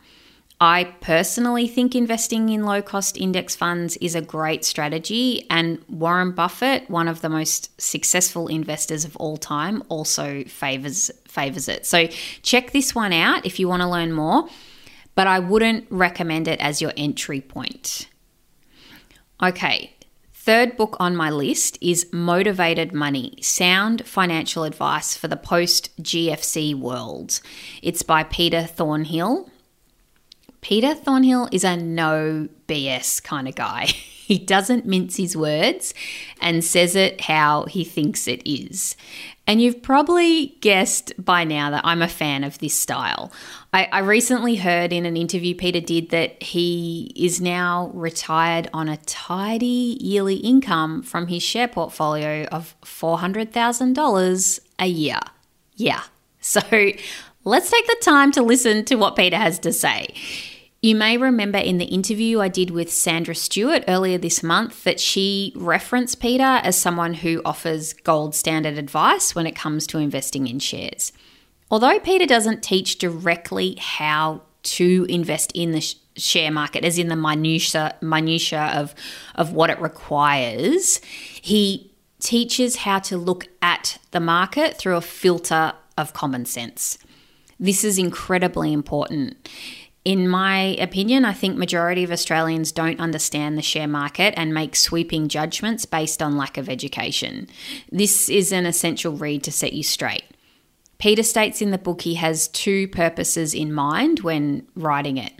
I 0.62 0.84
personally 1.00 1.66
think 1.66 1.94
investing 1.94 2.50
in 2.50 2.64
low 2.64 2.82
cost 2.82 3.16
index 3.16 3.56
funds 3.56 3.96
is 3.96 4.14
a 4.14 4.20
great 4.20 4.62
strategy, 4.62 5.46
and 5.48 5.82
Warren 5.88 6.32
Buffett, 6.32 6.90
one 6.90 7.08
of 7.08 7.22
the 7.22 7.30
most 7.30 7.80
successful 7.80 8.46
investors 8.46 9.06
of 9.06 9.16
all 9.16 9.38
time, 9.38 9.82
also 9.88 10.44
favors 10.44 11.10
favors 11.26 11.66
it. 11.68 11.86
So 11.86 12.08
check 12.42 12.72
this 12.72 12.94
one 12.94 13.14
out 13.14 13.46
if 13.46 13.58
you 13.58 13.68
want 13.68 13.80
to 13.80 13.88
learn 13.88 14.12
more, 14.12 14.48
but 15.14 15.26
I 15.26 15.38
wouldn't 15.38 15.86
recommend 15.90 16.46
it 16.46 16.60
as 16.60 16.82
your 16.82 16.92
entry 16.96 17.40
point. 17.40 18.08
Okay, 19.42 19.94
Third 20.32 20.78
book 20.78 20.96
on 20.98 21.14
my 21.14 21.30
list 21.30 21.76
is 21.82 22.10
Motivated 22.12 22.94
Money 22.94 23.36
Sound 23.42 24.06
Financial 24.06 24.64
Advice 24.64 25.14
for 25.14 25.28
the 25.28 25.36
Post 25.36 25.94
GFC 26.02 26.74
World. 26.74 27.40
It's 27.82 28.02
by 28.02 28.24
Peter 28.24 28.64
Thornhill. 28.64 29.50
Peter 30.60 30.94
Thornhill 30.94 31.48
is 31.52 31.64
a 31.64 31.76
no 31.76 32.48
BS 32.68 33.22
kind 33.22 33.48
of 33.48 33.54
guy. 33.54 33.86
he 34.30 34.38
doesn't 34.38 34.86
mince 34.86 35.16
his 35.16 35.36
words 35.36 35.92
and 36.40 36.62
says 36.62 36.94
it 36.94 37.22
how 37.22 37.64
he 37.64 37.82
thinks 37.82 38.28
it 38.28 38.40
is. 38.48 38.94
And 39.44 39.60
you've 39.60 39.82
probably 39.82 40.54
guessed 40.60 41.12
by 41.18 41.42
now 41.42 41.70
that 41.70 41.84
I'm 41.84 42.00
a 42.00 42.06
fan 42.06 42.44
of 42.44 42.60
this 42.60 42.74
style. 42.74 43.32
I, 43.72 43.88
I, 43.90 43.98
recently 43.98 44.54
heard 44.54 44.92
in 44.92 45.04
an 45.04 45.16
interview 45.16 45.56
Peter 45.56 45.80
did 45.80 46.10
that 46.10 46.40
he 46.40 47.12
is 47.16 47.40
now 47.40 47.90
retired 47.92 48.70
on 48.72 48.88
a 48.88 48.98
tidy 48.98 49.98
yearly 50.00 50.36
income 50.36 51.02
from 51.02 51.26
his 51.26 51.42
share 51.42 51.66
portfolio 51.66 52.44
of 52.52 52.76
$400,000 52.82 54.60
a 54.78 54.86
year. 54.86 55.18
Yeah. 55.74 56.02
So 56.40 56.60
let's 57.44 57.70
take 57.70 57.86
the 57.88 57.96
time 58.00 58.30
to 58.32 58.42
listen 58.42 58.84
to 58.84 58.94
what 58.94 59.16
Peter 59.16 59.36
has 59.36 59.58
to 59.60 59.72
say. 59.72 60.14
You 60.82 60.94
may 60.94 61.18
remember 61.18 61.58
in 61.58 61.76
the 61.76 61.84
interview 61.84 62.40
I 62.40 62.48
did 62.48 62.70
with 62.70 62.90
Sandra 62.90 63.34
Stewart 63.34 63.84
earlier 63.86 64.16
this 64.16 64.42
month 64.42 64.84
that 64.84 64.98
she 64.98 65.52
referenced 65.54 66.20
Peter 66.20 66.42
as 66.42 66.74
someone 66.74 67.12
who 67.12 67.42
offers 67.44 67.92
gold 67.92 68.34
standard 68.34 68.78
advice 68.78 69.34
when 69.34 69.46
it 69.46 69.54
comes 69.54 69.86
to 69.88 69.98
investing 69.98 70.46
in 70.46 70.58
shares. 70.58 71.12
Although 71.70 72.00
Peter 72.00 72.24
doesn't 72.24 72.62
teach 72.62 72.96
directly 72.96 73.76
how 73.78 74.40
to 74.62 75.04
invest 75.10 75.52
in 75.54 75.72
the 75.72 75.94
share 76.16 76.50
market, 76.50 76.82
as 76.82 76.98
in 76.98 77.08
the 77.08 77.16
minutia, 77.16 77.94
minutia 78.00 78.72
of, 78.74 78.94
of 79.34 79.52
what 79.52 79.68
it 79.68 79.78
requires, 79.80 81.02
he 81.42 81.92
teaches 82.20 82.76
how 82.76 83.00
to 83.00 83.18
look 83.18 83.48
at 83.60 83.98
the 84.12 84.20
market 84.20 84.78
through 84.78 84.96
a 84.96 85.02
filter 85.02 85.74
of 85.98 86.14
common 86.14 86.46
sense. 86.46 86.96
This 87.58 87.84
is 87.84 87.98
incredibly 87.98 88.72
important 88.72 89.46
in 90.04 90.28
my 90.28 90.76
opinion, 90.78 91.24
I 91.24 91.34
think 91.34 91.56
majority 91.56 92.04
of 92.04 92.10
Australians 92.10 92.72
don't 92.72 93.00
understand 93.00 93.58
the 93.58 93.62
share 93.62 93.88
market 93.88 94.32
and 94.36 94.54
make 94.54 94.74
sweeping 94.74 95.28
judgments 95.28 95.84
based 95.84 96.22
on 96.22 96.38
lack 96.38 96.56
of 96.56 96.70
education. 96.70 97.48
This 97.92 98.28
is 98.30 98.50
an 98.50 98.64
essential 98.64 99.12
read 99.12 99.42
to 99.44 99.52
set 99.52 99.74
you 99.74 99.82
straight. 99.82 100.24
Peter 100.98 101.22
states 101.22 101.60
in 101.60 101.70
the 101.70 101.78
book 101.78 102.02
he 102.02 102.14
has 102.14 102.48
two 102.48 102.88
purposes 102.88 103.54
in 103.54 103.72
mind 103.72 104.20
when 104.20 104.66
writing 104.74 105.18
it. 105.18 105.32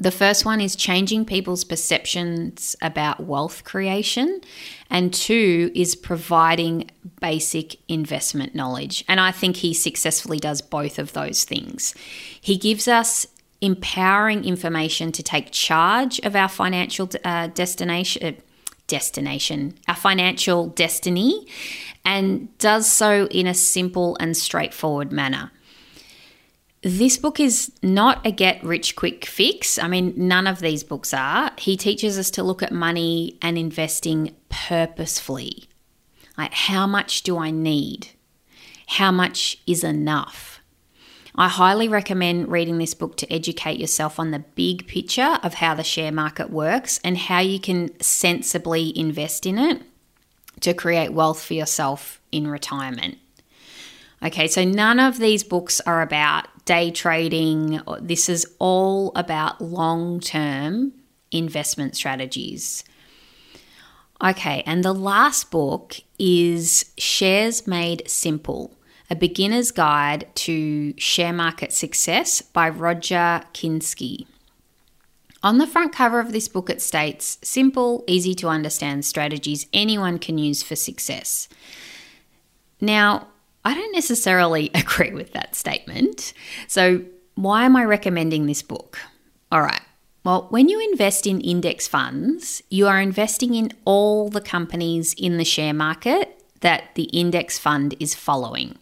The 0.00 0.10
first 0.10 0.46
one 0.46 0.62
is 0.62 0.74
changing 0.76 1.26
people's 1.26 1.62
perceptions 1.62 2.74
about 2.80 3.20
wealth 3.20 3.64
creation, 3.64 4.40
and 4.88 5.12
two 5.12 5.70
is 5.74 5.94
providing 5.94 6.90
basic 7.20 7.76
investment 7.86 8.54
knowledge. 8.54 9.04
And 9.08 9.20
I 9.20 9.30
think 9.30 9.56
he 9.56 9.74
successfully 9.74 10.38
does 10.38 10.62
both 10.62 10.98
of 10.98 11.12
those 11.12 11.44
things. 11.44 11.94
He 12.40 12.56
gives 12.56 12.88
us 12.88 13.26
empowering 13.60 14.44
information 14.44 15.12
to 15.12 15.22
take 15.22 15.50
charge 15.50 16.18
of 16.20 16.34
our 16.34 16.48
financial 16.48 17.08
uh, 17.24 17.46
destination 17.48 18.22
uh, 18.26 18.40
destination 18.86 19.72
our 19.86 19.94
financial 19.94 20.66
destiny 20.66 21.46
and 22.04 22.58
does 22.58 22.90
so 22.90 23.28
in 23.30 23.46
a 23.46 23.54
simple 23.54 24.16
and 24.18 24.36
straightforward 24.36 25.12
manner 25.12 25.52
this 26.82 27.18
book 27.18 27.38
is 27.38 27.70
not 27.82 28.26
a 28.26 28.32
get 28.32 28.62
rich 28.64 28.96
quick 28.96 29.26
fix. 29.26 29.78
I 29.78 29.86
mean, 29.86 30.14
none 30.16 30.46
of 30.46 30.60
these 30.60 30.82
books 30.82 31.12
are. 31.12 31.50
He 31.58 31.76
teaches 31.76 32.18
us 32.18 32.30
to 32.32 32.42
look 32.42 32.62
at 32.62 32.72
money 32.72 33.36
and 33.42 33.58
investing 33.58 34.34
purposefully. 34.48 35.64
Like, 36.38 36.54
how 36.54 36.86
much 36.86 37.22
do 37.22 37.36
I 37.36 37.50
need? 37.50 38.08
How 38.86 39.12
much 39.12 39.58
is 39.66 39.84
enough? 39.84 40.49
I 41.34 41.48
highly 41.48 41.88
recommend 41.88 42.48
reading 42.48 42.78
this 42.78 42.94
book 42.94 43.16
to 43.18 43.32
educate 43.32 43.78
yourself 43.78 44.18
on 44.18 44.30
the 44.30 44.40
big 44.40 44.86
picture 44.86 45.38
of 45.42 45.54
how 45.54 45.74
the 45.74 45.84
share 45.84 46.12
market 46.12 46.50
works 46.50 46.98
and 47.04 47.16
how 47.16 47.40
you 47.40 47.60
can 47.60 47.98
sensibly 48.00 48.96
invest 48.98 49.46
in 49.46 49.58
it 49.58 49.82
to 50.60 50.74
create 50.74 51.12
wealth 51.12 51.42
for 51.42 51.54
yourself 51.54 52.20
in 52.32 52.48
retirement. 52.48 53.18
Okay, 54.22 54.48
so 54.48 54.64
none 54.64 55.00
of 55.00 55.18
these 55.18 55.42
books 55.42 55.80
are 55.82 56.02
about 56.02 56.46
day 56.66 56.90
trading. 56.90 57.80
This 58.00 58.28
is 58.28 58.46
all 58.58 59.12
about 59.14 59.62
long 59.62 60.20
term 60.20 60.92
investment 61.30 61.96
strategies. 61.96 62.84
Okay, 64.22 64.62
and 64.66 64.84
the 64.84 64.92
last 64.92 65.50
book 65.50 65.96
is 66.18 66.92
Shares 66.98 67.66
Made 67.66 68.02
Simple 68.06 68.76
a 69.10 69.16
Beginner's 69.16 69.72
Guide 69.72 70.28
to 70.36 70.94
Share 70.96 71.32
Market 71.32 71.72
Success 71.72 72.40
by 72.42 72.68
Roger 72.68 73.42
Kinsky. 73.52 74.26
On 75.42 75.58
the 75.58 75.66
front 75.66 75.92
cover 75.92 76.20
of 76.20 76.32
this 76.32 76.46
book, 76.46 76.70
it 76.70 76.80
states 76.80 77.38
simple, 77.42 78.04
easy 78.06 78.34
to 78.36 78.48
understand 78.48 79.04
strategies 79.04 79.66
anyone 79.72 80.18
can 80.18 80.38
use 80.38 80.62
for 80.62 80.76
success. 80.76 81.48
Now, 82.80 83.28
I 83.64 83.74
don't 83.74 83.92
necessarily 83.92 84.70
agree 84.74 85.12
with 85.12 85.32
that 85.32 85.56
statement. 85.56 86.32
So, 86.68 87.02
why 87.34 87.64
am 87.64 87.74
I 87.74 87.84
recommending 87.84 88.46
this 88.46 88.62
book? 88.62 89.00
All 89.50 89.62
right. 89.62 89.80
Well, 90.24 90.46
when 90.50 90.68
you 90.68 90.78
invest 90.92 91.26
in 91.26 91.40
index 91.40 91.88
funds, 91.88 92.62
you 92.68 92.86
are 92.86 93.00
investing 93.00 93.54
in 93.54 93.72
all 93.86 94.28
the 94.28 94.42
companies 94.42 95.14
in 95.14 95.38
the 95.38 95.44
share 95.44 95.72
market 95.72 96.44
that 96.60 96.94
the 96.94 97.04
index 97.04 97.58
fund 97.58 97.94
is 97.98 98.14
following. 98.14 98.76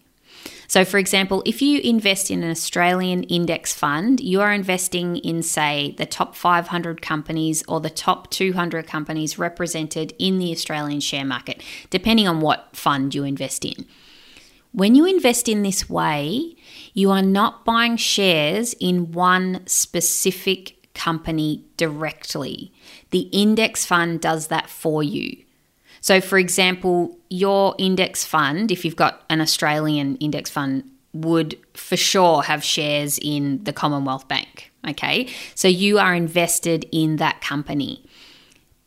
So, 0.68 0.84
for 0.84 0.98
example, 0.98 1.42
if 1.46 1.62
you 1.62 1.80
invest 1.80 2.30
in 2.30 2.42
an 2.42 2.50
Australian 2.50 3.22
index 3.24 3.72
fund, 3.72 4.20
you 4.20 4.42
are 4.42 4.52
investing 4.52 5.16
in, 5.16 5.42
say, 5.42 5.94
the 5.96 6.04
top 6.04 6.34
500 6.36 7.00
companies 7.00 7.64
or 7.66 7.80
the 7.80 7.88
top 7.88 8.30
200 8.30 8.86
companies 8.86 9.38
represented 9.38 10.12
in 10.18 10.38
the 10.38 10.52
Australian 10.52 11.00
share 11.00 11.24
market, 11.24 11.62
depending 11.88 12.28
on 12.28 12.42
what 12.42 12.68
fund 12.76 13.14
you 13.14 13.24
invest 13.24 13.64
in. 13.64 13.86
When 14.72 14.94
you 14.94 15.06
invest 15.06 15.48
in 15.48 15.62
this 15.62 15.88
way, 15.88 16.54
you 16.92 17.10
are 17.10 17.22
not 17.22 17.64
buying 17.64 17.96
shares 17.96 18.74
in 18.74 19.12
one 19.12 19.66
specific 19.66 20.92
company 20.92 21.64
directly. 21.78 22.74
The 23.08 23.30
index 23.32 23.86
fund 23.86 24.20
does 24.20 24.48
that 24.48 24.68
for 24.68 25.02
you. 25.02 25.44
So, 26.00 26.20
for 26.20 26.38
example, 26.38 27.18
your 27.28 27.74
index 27.78 28.24
fund, 28.24 28.70
if 28.70 28.84
you've 28.84 28.96
got 28.96 29.24
an 29.28 29.40
Australian 29.40 30.16
index 30.16 30.50
fund, 30.50 30.84
would 31.12 31.58
for 31.74 31.96
sure 31.96 32.42
have 32.42 32.62
shares 32.62 33.18
in 33.20 33.62
the 33.64 33.72
Commonwealth 33.72 34.28
Bank. 34.28 34.72
Okay. 34.86 35.28
So 35.54 35.68
you 35.68 35.98
are 35.98 36.14
invested 36.14 36.86
in 36.92 37.16
that 37.16 37.40
company, 37.40 38.04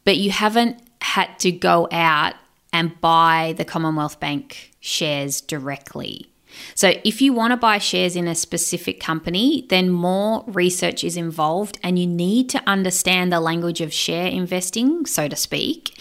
but 0.05 0.17
you 0.17 0.31
haven't 0.31 0.81
had 1.01 1.37
to 1.39 1.51
go 1.51 1.87
out 1.91 2.35
and 2.71 2.99
buy 3.01 3.53
the 3.57 3.65
Commonwealth 3.65 4.19
Bank 4.19 4.71
shares 4.79 5.41
directly. 5.41 6.27
So, 6.75 6.93
if 7.05 7.21
you 7.21 7.31
want 7.31 7.51
to 7.51 7.57
buy 7.57 7.77
shares 7.77 8.17
in 8.17 8.27
a 8.27 8.35
specific 8.35 8.99
company, 8.99 9.65
then 9.69 9.89
more 9.89 10.43
research 10.47 11.01
is 11.01 11.15
involved 11.15 11.79
and 11.81 11.97
you 11.97 12.05
need 12.05 12.49
to 12.49 12.61
understand 12.67 13.31
the 13.31 13.39
language 13.39 13.79
of 13.79 13.93
share 13.93 14.27
investing, 14.27 15.05
so 15.05 15.29
to 15.29 15.35
speak 15.37 15.97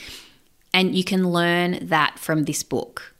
and 0.73 0.95
you 0.95 1.05
can 1.05 1.31
learn 1.31 1.87
that 1.87 2.19
from 2.19 2.45
this 2.45 2.63
book. 2.63 3.15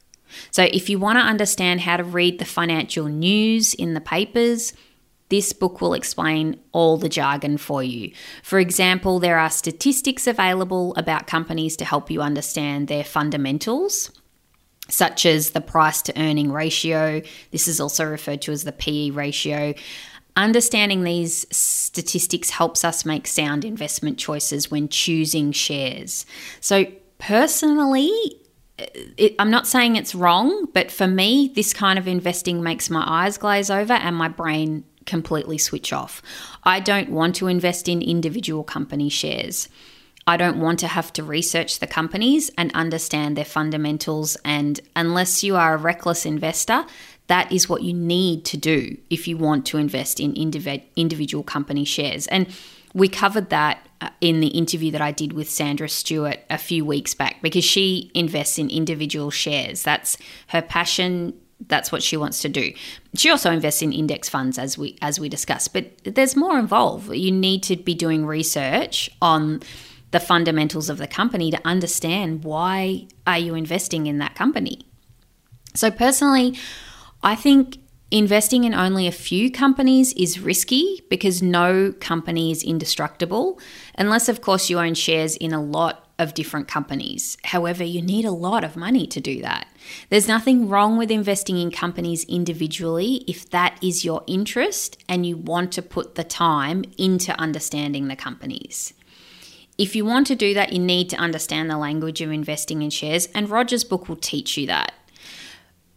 So, 0.49 0.63
if 0.63 0.89
you 0.89 0.97
want 0.97 1.17
to 1.17 1.23
understand 1.23 1.81
how 1.81 1.97
to 1.97 2.03
read 2.03 2.39
the 2.39 2.45
financial 2.45 3.05
news 3.05 3.73
in 3.73 3.93
the 3.93 4.01
papers, 4.01 4.73
this 5.31 5.53
book 5.53 5.79
will 5.79 5.93
explain 5.93 6.59
all 6.73 6.97
the 6.97 7.09
jargon 7.09 7.57
for 7.57 7.81
you. 7.81 8.11
For 8.43 8.59
example, 8.59 9.19
there 9.19 9.39
are 9.39 9.49
statistics 9.49 10.27
available 10.27 10.93
about 10.95 11.25
companies 11.25 11.77
to 11.77 11.85
help 11.85 12.11
you 12.11 12.21
understand 12.21 12.89
their 12.89 13.05
fundamentals, 13.05 14.11
such 14.89 15.25
as 15.25 15.51
the 15.51 15.61
price 15.61 16.01
to 16.03 16.21
earning 16.21 16.51
ratio. 16.51 17.21
This 17.51 17.69
is 17.69 17.79
also 17.79 18.03
referred 18.03 18.41
to 18.43 18.51
as 18.51 18.65
the 18.65 18.73
PE 18.73 19.11
ratio. 19.11 19.73
Understanding 20.35 21.03
these 21.03 21.45
statistics 21.55 22.49
helps 22.49 22.83
us 22.83 23.05
make 23.05 23.25
sound 23.25 23.63
investment 23.63 24.17
choices 24.17 24.69
when 24.69 24.89
choosing 24.89 25.53
shares. 25.53 26.25
So, 26.59 26.85
personally, 27.21 28.11
it, 28.77 29.35
I'm 29.39 29.51
not 29.51 29.67
saying 29.67 29.95
it's 29.95 30.15
wrong, 30.15 30.67
but 30.73 30.91
for 30.91 31.07
me, 31.07 31.51
this 31.55 31.73
kind 31.73 31.97
of 31.99 32.07
investing 32.07 32.61
makes 32.63 32.89
my 32.89 33.03
eyes 33.05 33.37
glaze 33.37 33.69
over 33.69 33.93
and 33.93 34.15
my 34.15 34.27
brain 34.27 34.83
completely 35.05 35.57
switch 35.57 35.93
off. 35.93 36.21
I 36.63 36.79
don't 36.79 37.09
want 37.09 37.35
to 37.37 37.47
invest 37.47 37.87
in 37.87 38.01
individual 38.01 38.63
company 38.63 39.09
shares. 39.09 39.69
I 40.27 40.37
don't 40.37 40.59
want 40.59 40.79
to 40.79 40.87
have 40.87 41.13
to 41.13 41.23
research 41.23 41.79
the 41.79 41.87
companies 41.87 42.51
and 42.57 42.71
understand 42.73 43.35
their 43.35 43.45
fundamentals. 43.45 44.37
And 44.43 44.79
unless 44.95 45.43
you 45.43 45.55
are 45.55 45.75
a 45.75 45.77
reckless 45.77 46.25
investor, 46.25 46.85
that 47.27 47.51
is 47.51 47.69
what 47.69 47.83
you 47.83 47.93
need 47.93 48.45
to 48.45 48.57
do 48.57 48.97
if 49.09 49.27
you 49.27 49.37
want 49.37 49.65
to 49.67 49.77
invest 49.77 50.19
in 50.19 50.33
indiv- 50.33 50.83
individual 50.95 51.43
company 51.43 51.85
shares. 51.85 52.27
And 52.27 52.47
we 52.93 53.07
covered 53.07 53.49
that 53.49 53.87
uh, 54.01 54.09
in 54.19 54.39
the 54.39 54.47
interview 54.47 54.91
that 54.91 55.01
I 55.01 55.11
did 55.11 55.33
with 55.33 55.49
Sandra 55.49 55.87
Stewart 55.87 56.39
a 56.49 56.57
few 56.57 56.83
weeks 56.83 57.13
back 57.13 57.41
because 57.41 57.63
she 57.63 58.11
invests 58.13 58.57
in 58.57 58.69
individual 58.69 59.29
shares. 59.29 59.83
That's 59.83 60.17
her 60.47 60.61
passion. 60.61 61.33
That's 61.67 61.91
what 61.91 62.01
she 62.01 62.17
wants 62.17 62.41
to 62.41 62.49
do. 62.49 62.73
She 63.15 63.29
also 63.29 63.51
invests 63.51 63.81
in 63.81 63.93
index 63.93 64.27
funds 64.27 64.57
as 64.57 64.77
we 64.77 64.97
as 65.01 65.19
we 65.19 65.29
discussed, 65.29 65.73
but 65.73 65.91
there's 66.03 66.35
more 66.35 66.57
involved. 66.57 67.13
You 67.13 67.31
need 67.31 67.63
to 67.63 67.75
be 67.75 67.93
doing 67.93 68.25
research 68.25 69.09
on 69.21 69.61
the 70.09 70.19
fundamentals 70.19 70.89
of 70.89 70.97
the 70.97 71.07
company 71.07 71.51
to 71.51 71.61
understand 71.63 72.43
why 72.43 73.07
are 73.25 73.37
you 73.37 73.55
investing 73.55 74.07
in 74.07 74.17
that 74.17 74.35
company. 74.35 74.81
So 75.73 75.89
personally, 75.89 76.57
I 77.23 77.35
think 77.35 77.77
Investing 78.13 78.65
in 78.65 78.73
only 78.73 79.07
a 79.07 79.11
few 79.11 79.49
companies 79.49 80.11
is 80.13 80.37
risky 80.37 81.01
because 81.09 81.41
no 81.41 81.93
company 82.01 82.51
is 82.51 82.61
indestructible, 82.61 83.57
unless, 83.97 84.27
of 84.27 84.41
course, 84.41 84.69
you 84.69 84.79
own 84.79 84.95
shares 84.95 85.37
in 85.37 85.53
a 85.53 85.63
lot 85.63 86.09
of 86.19 86.33
different 86.33 86.67
companies. 86.67 87.37
However, 87.45 87.85
you 87.85 88.01
need 88.01 88.25
a 88.25 88.31
lot 88.31 88.65
of 88.65 88.75
money 88.75 89.07
to 89.07 89.21
do 89.21 89.41
that. 89.43 89.65
There's 90.09 90.27
nothing 90.27 90.67
wrong 90.67 90.97
with 90.97 91.09
investing 91.09 91.57
in 91.57 91.71
companies 91.71 92.25
individually 92.25 93.23
if 93.29 93.49
that 93.51 93.81
is 93.81 94.03
your 94.03 94.25
interest 94.27 95.01
and 95.07 95.25
you 95.25 95.37
want 95.37 95.71
to 95.71 95.81
put 95.81 96.15
the 96.15 96.25
time 96.25 96.83
into 96.97 97.31
understanding 97.39 98.09
the 98.09 98.17
companies. 98.17 98.93
If 99.77 99.95
you 99.95 100.03
want 100.03 100.27
to 100.27 100.35
do 100.35 100.53
that, 100.53 100.73
you 100.73 100.79
need 100.79 101.09
to 101.11 101.17
understand 101.17 101.69
the 101.69 101.77
language 101.77 102.19
of 102.19 102.29
investing 102.29 102.81
in 102.81 102.89
shares, 102.89 103.27
and 103.27 103.49
Roger's 103.49 103.85
book 103.85 104.09
will 104.09 104.17
teach 104.17 104.57
you 104.57 104.67
that 104.67 104.91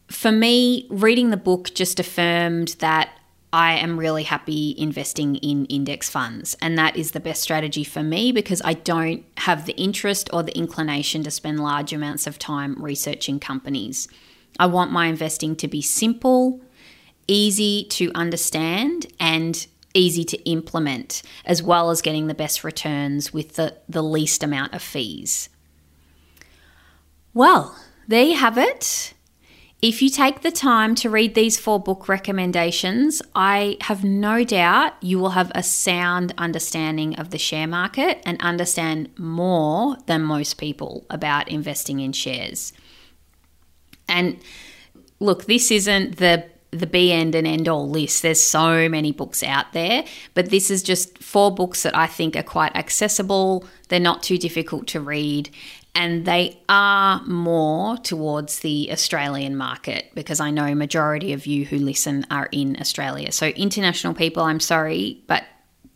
for 0.08 0.32
me, 0.32 0.86
reading 0.90 1.30
the 1.30 1.36
book 1.36 1.74
just 1.74 1.98
affirmed 1.98 2.76
that 2.80 3.10
I 3.52 3.74
am 3.74 3.98
really 3.98 4.24
happy 4.24 4.74
investing 4.76 5.36
in 5.36 5.66
index 5.66 6.10
funds. 6.10 6.56
And 6.60 6.76
that 6.76 6.96
is 6.96 7.12
the 7.12 7.20
best 7.20 7.40
strategy 7.40 7.84
for 7.84 8.02
me 8.02 8.32
because 8.32 8.60
I 8.64 8.74
don't 8.74 9.24
have 9.38 9.64
the 9.64 9.76
interest 9.76 10.28
or 10.32 10.42
the 10.42 10.56
inclination 10.58 11.22
to 11.22 11.30
spend 11.30 11.60
large 11.60 11.92
amounts 11.92 12.26
of 12.26 12.38
time 12.38 12.74
researching 12.82 13.38
companies. 13.38 14.08
I 14.58 14.66
want 14.66 14.90
my 14.90 15.06
investing 15.06 15.54
to 15.56 15.68
be 15.68 15.82
simple, 15.82 16.60
easy 17.28 17.84
to 17.90 18.10
understand, 18.14 19.06
and 19.20 19.66
easy 19.94 20.24
to 20.24 20.50
implement, 20.50 21.22
as 21.44 21.62
well 21.62 21.90
as 21.90 22.02
getting 22.02 22.26
the 22.26 22.34
best 22.34 22.64
returns 22.64 23.32
with 23.32 23.54
the, 23.54 23.76
the 23.88 24.02
least 24.02 24.42
amount 24.42 24.74
of 24.74 24.82
fees. 24.82 25.48
Well, 27.32 27.78
there 28.08 28.24
you 28.24 28.36
have 28.36 28.58
it. 28.58 29.13
If 29.84 30.00
you 30.00 30.08
take 30.08 30.40
the 30.40 30.50
time 30.50 30.94
to 30.94 31.10
read 31.10 31.34
these 31.34 31.58
four 31.58 31.78
book 31.78 32.08
recommendations, 32.08 33.20
I 33.34 33.76
have 33.82 34.02
no 34.02 34.42
doubt 34.42 34.94
you 35.02 35.18
will 35.18 35.36
have 35.36 35.52
a 35.54 35.62
sound 35.62 36.32
understanding 36.38 37.16
of 37.16 37.28
the 37.28 37.36
share 37.36 37.66
market 37.66 38.22
and 38.24 38.40
understand 38.40 39.10
more 39.18 39.98
than 40.06 40.22
most 40.22 40.54
people 40.54 41.04
about 41.10 41.50
investing 41.50 42.00
in 42.00 42.14
shares. 42.14 42.72
And 44.08 44.38
look, 45.20 45.44
this 45.44 45.70
isn't 45.70 46.16
the 46.16 46.46
the 46.70 46.86
be 46.86 47.12
end 47.12 47.34
and 47.34 47.46
end 47.46 47.68
all 47.68 47.88
list. 47.88 48.22
There's 48.22 48.42
so 48.42 48.88
many 48.88 49.12
books 49.12 49.42
out 49.42 49.74
there, 49.74 50.04
but 50.32 50.48
this 50.48 50.70
is 50.70 50.82
just 50.82 51.18
four 51.22 51.54
books 51.54 51.82
that 51.82 51.94
I 51.94 52.06
think 52.06 52.36
are 52.36 52.42
quite 52.42 52.74
accessible. 52.74 53.64
They're 53.90 54.00
not 54.00 54.22
too 54.22 54.38
difficult 54.38 54.88
to 54.88 55.00
read, 55.00 55.50
and 55.94 56.24
they 56.24 56.60
are 56.68 57.22
more 57.24 57.96
towards 57.98 58.60
the 58.60 58.90
Australian 58.90 59.56
market 59.56 60.10
because 60.14 60.40
I 60.40 60.50
know 60.50 60.74
majority 60.74 61.32
of 61.32 61.46
you 61.46 61.64
who 61.64 61.78
listen 61.78 62.26
are 62.30 62.48
in 62.50 62.76
Australia. 62.80 63.30
So 63.30 63.46
international 63.48 64.14
people, 64.14 64.42
I'm 64.42 64.60
sorry, 64.60 65.22
but 65.28 65.44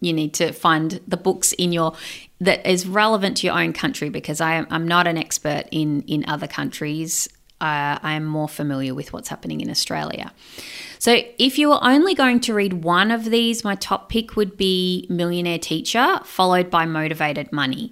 you 0.01 0.13
need 0.13 0.35
to 0.35 0.53
find 0.53 1.01
the 1.09 1.17
books 1.17 1.53
in 1.53 1.73
your 1.73 1.95
that 2.41 2.65
is 2.65 2.87
relevant 2.87 3.39
to 3.39 3.49
your 3.49 3.59
own 3.59 3.73
country 3.73 4.11
because 4.11 4.41
I, 4.41 4.65
am 4.71 4.87
not 4.87 5.09
an 5.09 5.19
expert 5.19 5.65
in 5.73 6.03
in 6.03 6.25
other 6.29 6.47
countries. 6.47 7.29
Uh, 7.61 7.99
I 8.01 8.13
am 8.13 8.25
more 8.25 8.49
familiar 8.49 8.95
with 8.95 9.13
what's 9.13 9.29
happening 9.29 9.61
in 9.61 9.69
Australia. 9.69 10.33
So, 11.01 11.23
if 11.41 11.59
you 11.59 11.71
were 11.71 11.83
only 11.83 12.15
going 12.15 12.39
to 12.41 12.55
read 12.55 12.85
one 12.85 13.11
of 13.11 13.25
these, 13.25 13.65
my 13.65 13.75
top 13.75 14.09
pick 14.09 14.37
would 14.37 14.57
be 14.57 15.09
Millionaire 15.11 15.59
Teacher, 15.59 16.21
followed 16.25 16.71
by 16.71 16.87
Motivated 16.87 17.53
Money. 17.53 17.91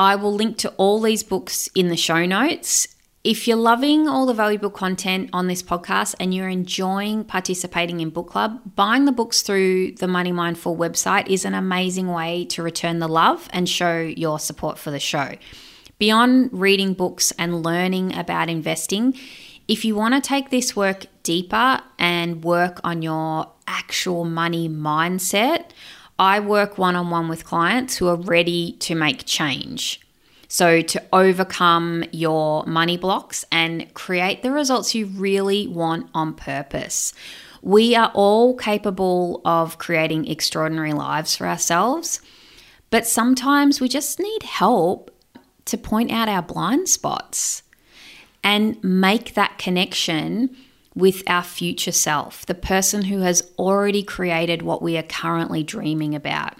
I 0.00 0.16
will 0.16 0.32
link 0.32 0.56
to 0.58 0.70
all 0.78 0.98
these 0.98 1.22
books 1.22 1.68
in 1.74 1.88
the 1.88 1.96
show 1.96 2.24
notes. 2.24 2.88
If 3.22 3.46
you're 3.46 3.58
loving 3.58 4.08
all 4.08 4.24
the 4.24 4.32
valuable 4.32 4.70
content 4.70 5.28
on 5.34 5.46
this 5.46 5.62
podcast 5.62 6.14
and 6.18 6.32
you're 6.32 6.48
enjoying 6.48 7.22
participating 7.24 8.00
in 8.00 8.08
book 8.08 8.30
club, 8.30 8.62
buying 8.76 9.04
the 9.04 9.12
books 9.12 9.42
through 9.42 9.92
the 9.96 10.08
Money 10.08 10.32
Mindful 10.32 10.74
website 10.74 11.28
is 11.28 11.44
an 11.44 11.52
amazing 11.52 12.08
way 12.08 12.46
to 12.46 12.62
return 12.62 12.98
the 12.98 13.08
love 13.08 13.46
and 13.52 13.68
show 13.68 14.00
your 14.00 14.38
support 14.38 14.78
for 14.78 14.90
the 14.90 14.98
show. 14.98 15.34
Beyond 15.98 16.48
reading 16.50 16.94
books 16.94 17.30
and 17.32 17.62
learning 17.62 18.16
about 18.16 18.48
investing, 18.48 19.14
if 19.68 19.84
you 19.84 19.94
want 19.94 20.14
to 20.14 20.26
take 20.26 20.48
this 20.48 20.74
work 20.74 21.04
deeper 21.24 21.82
and 21.98 22.42
work 22.42 22.80
on 22.82 23.02
your 23.02 23.52
actual 23.66 24.24
money 24.24 24.66
mindset, 24.66 25.72
I 26.20 26.38
work 26.38 26.76
one 26.76 26.96
on 26.96 27.08
one 27.08 27.28
with 27.28 27.46
clients 27.46 27.96
who 27.96 28.06
are 28.08 28.16
ready 28.16 28.72
to 28.80 28.94
make 28.94 29.24
change. 29.24 30.02
So, 30.48 30.82
to 30.82 31.02
overcome 31.14 32.04
your 32.12 32.66
money 32.66 32.98
blocks 32.98 33.44
and 33.50 33.92
create 33.94 34.42
the 34.42 34.50
results 34.52 34.94
you 34.94 35.06
really 35.06 35.66
want 35.66 36.10
on 36.12 36.34
purpose. 36.34 37.14
We 37.62 37.96
are 37.96 38.10
all 38.14 38.54
capable 38.54 39.40
of 39.46 39.78
creating 39.78 40.26
extraordinary 40.26 40.92
lives 40.92 41.36
for 41.36 41.46
ourselves, 41.46 42.20
but 42.90 43.06
sometimes 43.06 43.80
we 43.80 43.88
just 43.88 44.20
need 44.20 44.42
help 44.42 45.10
to 45.66 45.78
point 45.78 46.10
out 46.10 46.28
our 46.28 46.42
blind 46.42 46.88
spots 46.88 47.62
and 48.44 48.82
make 48.84 49.34
that 49.34 49.56
connection 49.56 50.54
with 50.94 51.22
our 51.26 51.42
future 51.42 51.92
self, 51.92 52.44
the 52.46 52.54
person 52.54 53.02
who 53.02 53.20
has 53.20 53.48
already 53.58 54.02
created 54.02 54.62
what 54.62 54.82
we 54.82 54.96
are 54.96 55.02
currently 55.02 55.62
dreaming 55.62 56.14
about. 56.14 56.54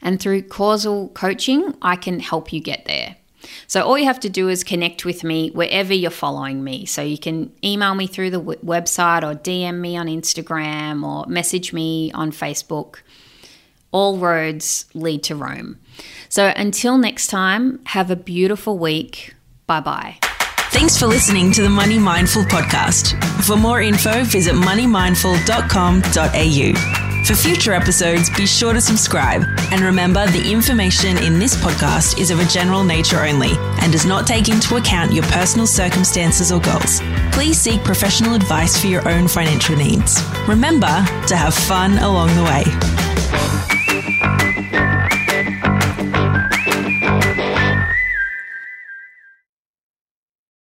And 0.00 0.20
through 0.20 0.42
causal 0.42 1.08
coaching, 1.10 1.76
I 1.82 1.96
can 1.96 2.20
help 2.20 2.52
you 2.52 2.60
get 2.60 2.84
there. 2.86 3.16
So 3.66 3.82
all 3.82 3.98
you 3.98 4.04
have 4.04 4.20
to 4.20 4.28
do 4.28 4.48
is 4.48 4.64
connect 4.64 5.04
with 5.04 5.24
me 5.24 5.50
wherever 5.50 5.92
you're 5.92 6.10
following 6.10 6.62
me. 6.62 6.86
So 6.86 7.02
you 7.02 7.18
can 7.18 7.52
email 7.64 7.94
me 7.94 8.06
through 8.06 8.30
the 8.30 8.38
w- 8.38 8.58
website 8.60 9.22
or 9.22 9.36
DM 9.36 9.80
me 9.80 9.96
on 9.96 10.06
Instagram 10.06 11.04
or 11.04 11.26
message 11.26 11.72
me 11.72 12.12
on 12.12 12.30
Facebook. 12.30 13.00
All 13.90 14.18
roads 14.18 14.86
lead 14.94 15.22
to 15.24 15.36
Rome. 15.36 15.78
So 16.28 16.52
until 16.56 16.96
next 16.98 17.26
time, 17.26 17.80
have 17.86 18.10
a 18.10 18.16
beautiful 18.16 18.78
week. 18.78 19.34
Bye 19.66 19.80
bye. 19.80 20.31
Thanks 20.72 20.96
for 20.98 21.06
listening 21.06 21.52
to 21.52 21.62
the 21.62 21.68
Money 21.68 21.98
Mindful 21.98 22.44
podcast. 22.44 23.12
For 23.44 23.56
more 23.56 23.82
info, 23.82 24.24
visit 24.24 24.54
moneymindful.com.au. 24.54 27.24
For 27.24 27.34
future 27.34 27.72
episodes, 27.72 28.30
be 28.30 28.46
sure 28.46 28.72
to 28.72 28.80
subscribe. 28.80 29.44
And 29.70 29.82
remember, 29.82 30.26
the 30.28 30.50
information 30.50 31.18
in 31.18 31.38
this 31.38 31.54
podcast 31.54 32.18
is 32.18 32.30
of 32.30 32.40
a 32.40 32.44
general 32.46 32.84
nature 32.84 33.20
only 33.20 33.50
and 33.80 33.92
does 33.92 34.06
not 34.06 34.26
take 34.26 34.48
into 34.48 34.76
account 34.76 35.12
your 35.12 35.24
personal 35.24 35.66
circumstances 35.66 36.50
or 36.50 36.60
goals. 36.60 37.00
Please 37.32 37.60
seek 37.60 37.84
professional 37.84 38.34
advice 38.34 38.80
for 38.80 38.86
your 38.88 39.06
own 39.08 39.28
financial 39.28 39.76
needs. 39.76 40.20
Remember 40.48 41.04
to 41.28 41.36
have 41.36 41.54
fun 41.54 41.98
along 41.98 42.34
the 42.34 42.42
way. 42.44 42.64